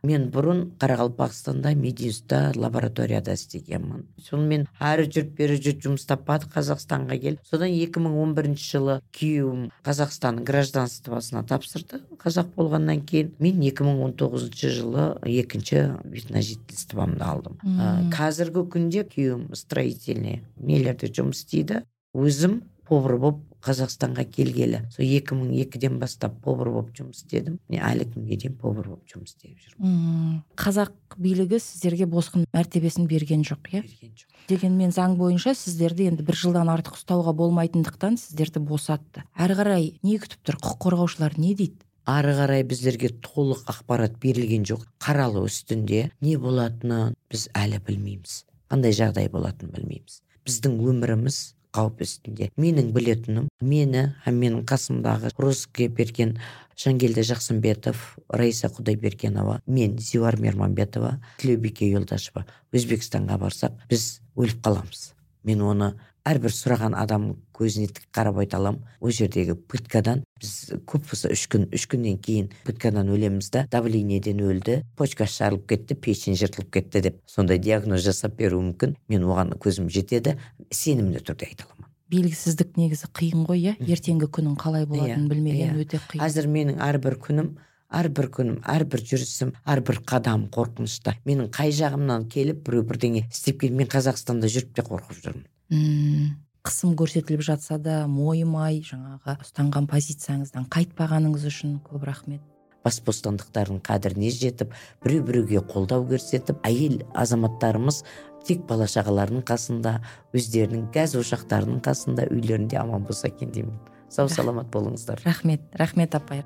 Мен 0.02 0.28
бұрын 0.32 0.62
қарақалпақстанда 0.80 1.74
мединстта 1.78 2.52
лабораторияда 2.56 3.34
істегенмін. 3.36 4.06
Сонымен 4.22 4.66
әрі 4.82 5.06
жүріп 5.08 5.34
бері 5.38 5.58
жүріп 5.60 5.84
жұмыс 5.86 6.06
таппады 6.08 6.48
қазақстанға 6.52 7.18
келіп 7.22 7.46
содан 7.48 7.72
2011 7.74 8.56
жылы 8.62 8.98
күйеуім 9.16 9.68
қазақстанның 9.86 10.46
гражданствосына 10.48 11.44
тапсырды 11.48 12.02
қазақ 12.22 12.52
болғаннан 12.56 13.04
кейін. 13.06 13.32
Мен 13.42 13.60
2019 13.62 14.68
жылы 14.72 15.06
екінші 15.28 15.84
вид 16.04 16.30
на 16.30 16.42
жительствомды 16.42 17.24
алдым 17.24 17.58
ә, 17.62 18.10
қазіргі 18.14 18.66
күнде 18.72 19.06
күйеуім 19.08 19.50
строительный 19.58 20.42
нелерде 20.56 21.10
жұмыс 21.12 21.44
істейді. 21.44 21.82
Өзім 22.12 22.60
повар 22.88 23.16
болып 23.20 23.40
қазақстанға 23.62 24.24
келгелі. 24.32 24.82
Сол 24.90 25.06
екі 25.06 25.36
мың 25.38 25.52
екіден 25.62 26.00
бастап 26.02 26.34
повар 26.42 26.70
болып 26.74 26.90
жұмыс 26.96 27.22
істедім. 27.22 27.58
Міне 27.70 27.82
әлі 27.86 28.08
күнге 28.10 28.38
дейін 28.42 28.56
повар 28.58 28.88
болып 28.90 29.12
жұмыс 29.12 29.36
істеп 29.36 29.54
жүрмін. 29.62 30.40
Қазақ 30.58 31.16
билігі 31.22 31.60
сіздерге 31.62 32.08
босқын 32.10 32.48
мәртебесін 32.54 33.06
берген 33.10 33.46
жоқ 33.46 33.70
иә? 33.70 33.84
Берген 33.86 34.12
жоқ. 34.18 34.28
Дегенмен 34.50 34.90
заң 34.90 35.14
бойынша 35.20 35.54
сіздерді 35.54 36.10
енді 36.10 36.26
бір 36.26 36.40
жылдан 36.40 36.72
артық 36.72 36.98
ұстауға 36.98 37.36
болмайтындықтан 37.38 38.18
сіздерді 38.18 38.64
босатты. 38.66 39.22
Әрі 39.38 39.58
қарай 39.60 39.88
не 40.02 40.18
күтіп 40.18 40.42
тұр? 40.42 40.58
Құқық 40.58 40.82
қорғаушылар 40.82 41.38
не 41.38 41.54
дейді? 41.54 41.78
Ары 42.02 42.34
қарай 42.34 42.64
біздерге 42.66 43.12
толық 43.22 43.62
ақпарат 43.70 44.18
берілген 44.18 44.66
жоқ. 44.66 44.88
Қаралу 44.98 45.44
үстінде 45.46 46.08
не 46.20 46.34
болатынын 46.34 47.14
біз 47.30 47.46
әлі 47.54 47.78
білмейміз. 47.86 48.42
Қандай 48.72 48.96
жағдай 48.98 49.30
болатынын 49.30 49.70
білмейміз. 49.76 50.18
Біздің 50.42 50.80
өміріміз 50.90 51.38
қауіп 51.72 52.02
үстінде. 52.04 52.50
Менің 52.60 52.92
білетінім 52.94 53.48
мені 53.60 54.04
һәм 54.26 54.38
менің 54.42 54.66
қасымдағы 54.68 55.32
розыске 55.40 55.88
берген 55.88 56.36
жангелді 56.78 57.24
жақсымбетов 57.26 58.02
раиса 58.28 58.68
құдайбергенова 58.72 59.60
мен 59.66 59.98
зиуар 59.98 60.38
мерманбетова 60.40 61.18
тілеубике 61.40 61.88
юлдашева 61.90 62.44
өзбекстанға 62.72 63.38
барсақ 63.40 63.76
біз 63.90 64.20
өліп 64.36 64.62
қаламыз. 64.64 65.12
Мен 65.44 65.62
оны 65.66 65.92
әрбір 66.28 66.52
сұраған 66.54 66.94
адам 66.98 67.24
көзіне 67.56 67.88
тік 67.90 68.04
қарап 68.14 68.38
айта 68.42 68.58
аламын. 68.60 68.82
Ол 69.00 69.10
жердегі 69.10 69.56
пыткадан 69.56 70.22
біз 70.40 70.52
көп 70.86 71.08
болса 71.10 71.30
үш 71.34 71.46
күн 71.50 71.66
үш 71.74 71.86
күннен 71.90 72.18
кейін 72.22 72.50
пыткадан 72.66 73.10
өлеміз 73.10 73.50
да 73.54 73.64
давлениеден 73.72 74.42
өлді 74.46 74.80
почкасы 74.98 75.42
жарылып 75.42 75.66
кетті 75.72 75.96
печень 75.98 76.38
жыртылып 76.38 76.70
кетті 76.78 77.02
деп 77.08 77.18
сондай 77.26 77.58
диагноз 77.58 78.04
жасап 78.06 78.36
беруі 78.38 78.68
мүмкін. 78.70 78.94
Мен 79.08 79.26
оған 79.26 79.56
көзім 79.58 79.90
жетеді 79.90 80.36
сенімді 80.70 81.24
түрде 81.26 81.50
айта 81.50 81.66
аламын. 81.66 81.90
Белгісіздік 82.12 82.76
негізі 82.76 83.08
қиын 83.16 83.46
ғой 83.48 83.62
иә? 83.72 83.76
Ертеңгі 83.80 84.28
күнің 84.28 84.56
қалай 84.60 84.84
болатынын 84.86 85.26
Иә, 85.26 85.30
білмеген 85.30 85.70
иә. 85.72 85.80
өте 85.80 86.00
қиын. 86.10 86.20
Қазір 86.20 86.48
менің 86.52 86.82
әрбір 86.84 87.16
күнім 87.24 87.54
әрбір 87.92 88.28
күнім 88.36 88.58
әрбір 88.68 89.00
жүрісім 89.08 89.54
әрбір 89.64 90.02
қадамым 90.04 90.50
қорқынышта. 90.52 91.14
Менің 91.24 91.48
қай 91.56 91.72
жағымнан 91.72 92.28
келіп 92.32 92.62
біреу 92.68 92.84
бірдеңе 92.88 93.24
істеп 93.30 93.60
келіп 93.60 93.80
мен 93.80 93.88
қазақстанда 93.92 94.48
жүріп 94.52 94.74
те 94.76 94.84
қорқып 94.84 95.24
жүрмін. 95.24 95.46
Мм. 95.70 96.38
Қысым 96.62 96.92
көрсетіліп 96.94 97.40
жатса 97.42 97.74
да 97.82 98.04
мойымай 98.06 98.84
жаңағы 98.86 99.34
ұстанған 99.42 99.88
позицияңыздан 99.90 100.68
қайтпағаныңыз 100.70 101.48
үшін 101.50 101.80
көп 101.82 102.06
рахмет. 102.06 102.38
Бас 102.86 103.00
бостандықтардың 103.02 103.80
қадіріне 103.82 104.30
жетіп 104.30 104.70
біреу 105.02 105.24
біреуге 105.26 105.58
қолдау 105.66 106.06
көрсетіп 106.06 106.62
әйел 106.62 107.00
азаматтарымыз 107.18 108.04
тек 108.46 108.62
бала 108.70 108.86
шағаларының 108.86 109.42
қасында 109.46 109.98
өздерінің 110.38 110.88
газ 110.94 111.18
ошақтарының 111.18 111.82
қасында 111.82 112.30
үйлерінде 112.30 112.78
аман 112.78 113.02
болса 113.06 113.30
екен 113.30 113.50
деймін. 113.50 113.78
Сау 114.08 114.28
саламат 114.28 114.70
болыңыздар. 114.70 115.22
рахмет 115.24 115.62
рахмет 115.74 116.14
апай. 116.14 116.44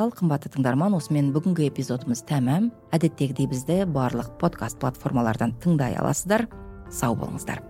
Ал 0.00 0.12
қымбатты 0.16 0.50
тыңдарман 0.54 0.96
осымен 0.96 1.30
бүгінгі 1.34 1.68
эпизодымыз 1.68 2.24
тәмам. 2.28 2.70
Әдеттегідей 2.96 3.50
бізді 3.50 3.82
барлық 3.92 4.32
подкаст 4.40 4.80
платформалардан 4.80 5.56
тыңдай 5.60 5.98
аласыздар. 6.00 6.48
Сау 6.90 7.18
болыңыздар. 7.20 7.69